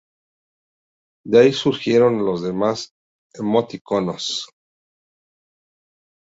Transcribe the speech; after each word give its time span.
De 1.25 1.37
ahí 1.39 1.53
surgieron 1.53 2.25
los 2.25 2.41
demás 2.41 2.91
emoticonos. 3.35 4.47